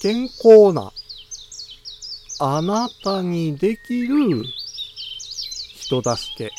[0.00, 0.92] 健康な
[2.38, 4.44] あなたにできる
[5.76, 6.50] 人助け。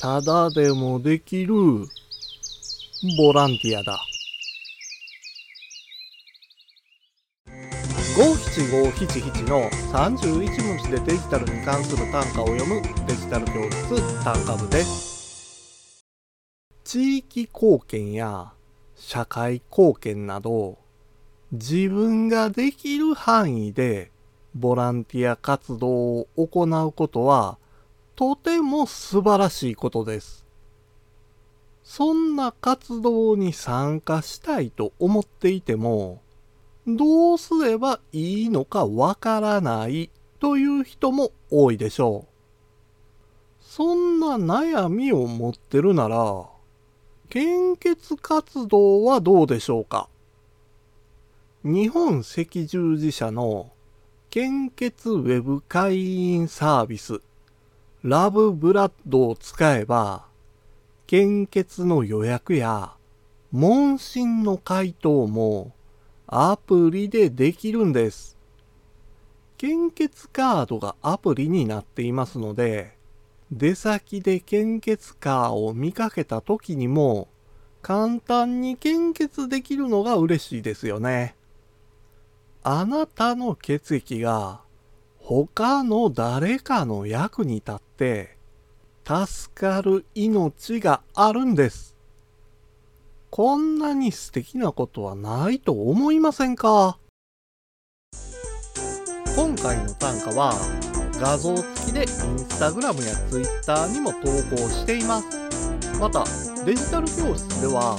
[0.00, 1.54] ただでもできる
[3.16, 4.00] ボランティアだ。
[8.16, 16.04] 五七五七七の31文字でデジタルに関する単価を読むデジタル教室単価部です。
[16.82, 18.52] 地域貢献や
[18.96, 20.83] 社会貢献など
[21.56, 24.10] 自分ができる範囲で
[24.56, 27.58] ボランティア活動を行うことは
[28.16, 30.44] とても素晴らしいことです。
[31.84, 36.22] そんな活動に参加したいと思っていても、
[36.88, 43.64] どうすればいいのかわからないという人も多いでしょう。
[43.64, 46.46] そんな悩みを持ってるなら、
[47.28, 50.08] 献血活動はどうでしょうか？
[51.66, 53.72] 日本赤十字社の
[54.28, 57.22] 献血ウェブ会員サービス
[58.02, 60.26] ラブブラッドを使えば
[61.06, 62.92] 献血の予約や
[63.50, 65.72] 問診の回答も
[66.26, 68.36] アプリでできるんです。
[69.56, 72.98] 献血カードがアプリになっていますので
[73.50, 77.28] 出先で献血カーを見かけた時にも
[77.80, 81.36] 簡単に献血できるのが嬉しいですよね。
[82.66, 84.62] あなたの血液が
[85.18, 88.38] 他の誰かの役に立って
[89.04, 91.94] 助かる命があるんです。
[93.28, 96.96] こんなに素敵なことはないと思いませんか？
[99.36, 100.54] 今回の単価は
[101.20, 104.20] 画像付きでインスタグラムやツイッターにも投
[104.56, 105.26] 稿しています。
[106.00, 106.24] また
[106.64, 107.98] デジタル教室では